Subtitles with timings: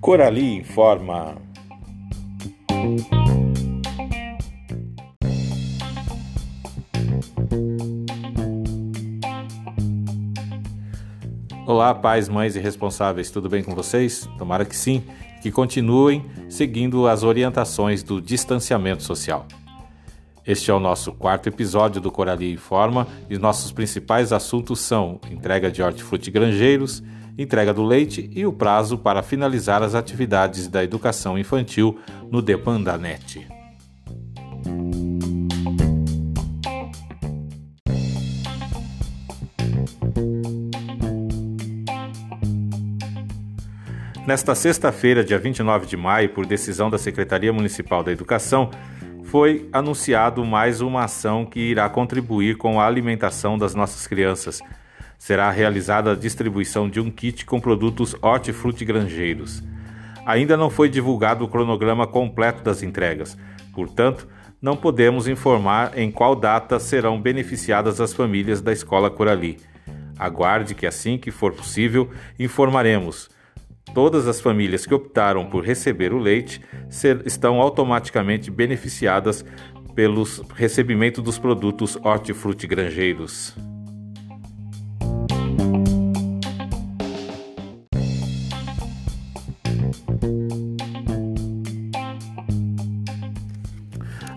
[0.00, 1.36] Corali informa.
[11.66, 14.26] Olá, pais, mães e responsáveis, tudo bem com vocês?
[14.38, 15.04] Tomara que sim,
[15.42, 19.46] que continuem seguindo as orientações do distanciamento social.
[20.48, 25.70] Este é o nosso quarto episódio do Corali Informa e nossos principais assuntos são entrega
[25.70, 27.02] de hortifruti granjeiros,
[27.36, 31.98] entrega do leite e o prazo para finalizar as atividades da educação infantil
[32.30, 33.46] no Depandanet.
[44.26, 48.70] Nesta sexta-feira, dia 29 de maio, por decisão da Secretaria Municipal da Educação,
[49.28, 54.58] foi anunciado mais uma ação que irá contribuir com a alimentação das nossas crianças.
[55.18, 59.62] Será realizada a distribuição de um kit com produtos hortifruti granjeiros.
[60.24, 63.36] Ainda não foi divulgado o cronograma completo das entregas,
[63.74, 64.26] portanto,
[64.62, 69.58] não podemos informar em qual data serão beneficiadas as famílias da Escola Corali.
[70.18, 73.28] Aguarde que assim que for possível informaremos.
[73.94, 76.60] Todas as famílias que optaram por receber o leite
[77.24, 79.44] estão automaticamente beneficiadas
[79.94, 83.56] pelo recebimento dos produtos hortifruti granjeiros.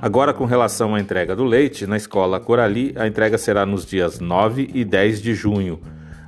[0.01, 4.19] Agora, com relação à entrega do leite, na escola Corali, a entrega será nos dias
[4.19, 5.79] 9 e 10 de junho.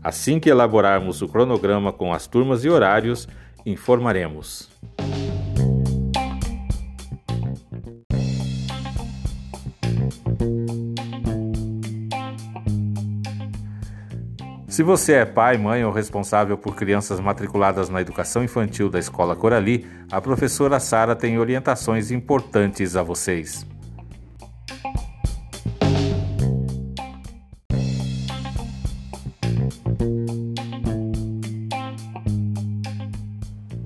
[0.04, 3.26] Assim que elaborarmos o cronograma com as turmas e horários,
[3.66, 4.70] informaremos.
[14.68, 19.36] Se você é pai, mãe ou responsável por crianças matriculadas na educação infantil da Escola
[19.36, 23.66] Corali, a professora Sara tem orientações importantes a vocês.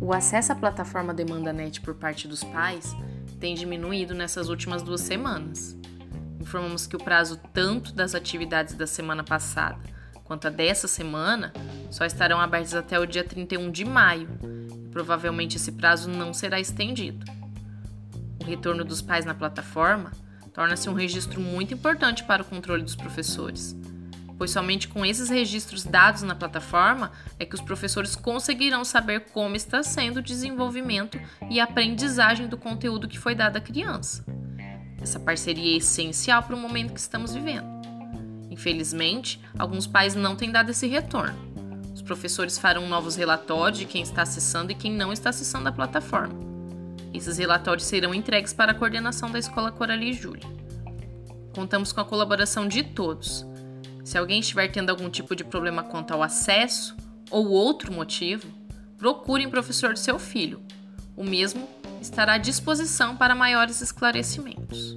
[0.08, 2.96] O acesso à plataforma DemandaNet por parte dos pais
[3.42, 5.76] tem diminuído nessas últimas duas semanas.
[6.40, 9.78] Informamos que o prazo tanto das atividades da semana passada
[10.24, 11.52] quanto a dessa semana
[11.92, 14.30] só estarão abertos até o dia 31 de maio
[14.86, 17.26] e provavelmente esse prazo não será estendido.
[18.42, 20.14] O retorno dos pais na plataforma
[20.54, 23.76] torna-se um registro muito importante para o controle dos professores
[24.38, 29.56] pois somente com esses registros dados na plataforma é que os professores conseguirão saber como
[29.56, 34.24] está sendo o desenvolvimento e aprendizagem do conteúdo que foi dado à criança.
[35.02, 37.68] Essa parceria é essencial para o momento que estamos vivendo.
[38.50, 41.48] Infelizmente, alguns pais não têm dado esse retorno.
[41.94, 45.72] Os professores farão novos relatórios de quem está acessando e quem não está acessando a
[45.72, 46.36] plataforma.
[47.14, 50.44] Esses relatórios serão entregues para a coordenação da Escola Coralie Júlia.
[51.56, 53.46] Contamos com a colaboração de todos
[54.08, 56.96] se alguém estiver tendo algum tipo de problema quanto ao acesso
[57.30, 58.48] ou outro motivo,
[58.98, 60.62] procure um professor do seu filho.
[61.14, 61.68] O mesmo
[62.02, 64.96] estará à disposição para maiores esclarecimentos.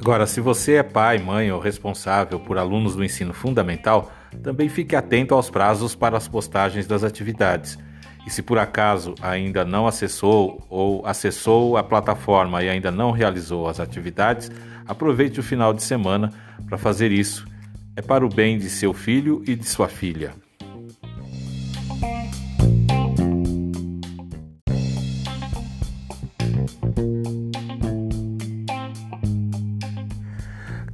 [0.00, 4.10] Agora, se você é pai, mãe ou responsável por alunos do ensino fundamental,
[4.42, 7.78] também fique atento aos prazos para as postagens das atividades
[8.26, 13.68] e se por acaso ainda não acessou ou acessou a plataforma e ainda não realizou
[13.68, 14.50] as atividades,
[14.86, 16.32] aproveite o final de semana
[16.66, 17.46] para fazer isso.
[17.96, 20.43] É para o bem de seu filho e de sua filha.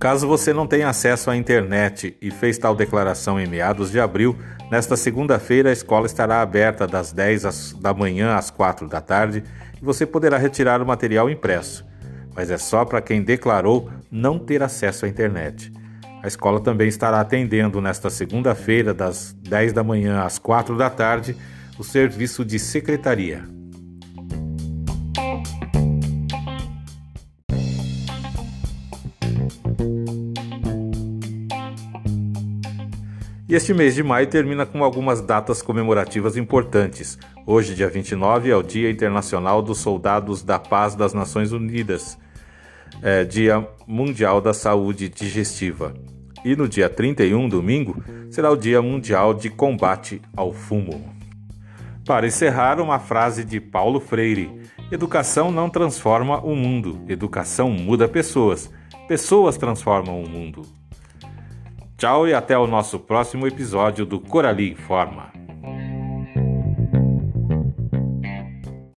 [0.01, 4.35] Caso você não tenha acesso à internet e fez tal declaração em meados de abril,
[4.71, 9.45] nesta segunda-feira a escola estará aberta das 10 da manhã às 4 da tarde
[9.79, 11.85] e você poderá retirar o material impresso.
[12.35, 15.71] Mas é só para quem declarou não ter acesso à internet.
[16.23, 21.37] A escola também estará atendendo nesta segunda-feira, das 10 da manhã às 4 da tarde,
[21.79, 23.60] o serviço de secretaria.
[33.51, 37.19] E este mês de maio termina com algumas datas comemorativas importantes.
[37.45, 42.17] Hoje, dia 29, é o Dia Internacional dos Soldados da Paz das Nações Unidas,
[43.03, 45.93] é, Dia Mundial da Saúde Digestiva.
[46.45, 48.01] E no dia 31, domingo,
[48.31, 51.13] será o Dia Mundial de Combate ao Fumo.
[52.07, 54.49] Para encerrar, uma frase de Paulo Freire:
[54.93, 58.71] Educação não transforma o mundo, educação muda pessoas,
[59.09, 60.80] pessoas transformam o mundo.
[62.01, 65.40] Tchau e até o nosso próximo episódio do Corali Informa.